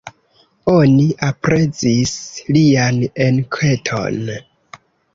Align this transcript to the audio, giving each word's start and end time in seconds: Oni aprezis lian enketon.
Oni 0.75 1.05
aprezis 1.27 2.15
lian 2.57 3.01
enketon. 3.29 4.23